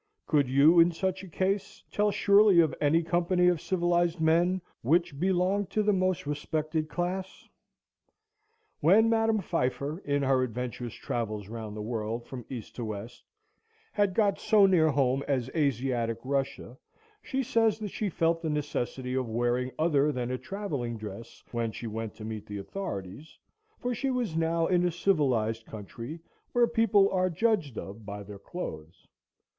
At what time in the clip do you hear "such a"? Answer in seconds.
0.91-1.27